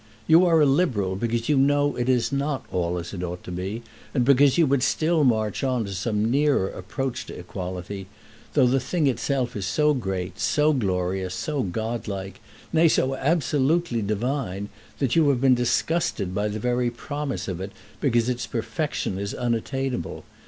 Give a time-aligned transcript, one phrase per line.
[0.25, 3.43] You are a Liberal because you know that it is not all as it ought
[3.43, 3.83] to be,
[4.15, 8.07] and because you would still march on to some nearer approach to equality;
[8.55, 12.39] though the thing itself is so great, so glorious, so godlike,
[12.73, 17.71] nay, so absolutely divine, that you have been disgusted by the very promise of it,
[17.99, 20.23] because its perfection is unattainable.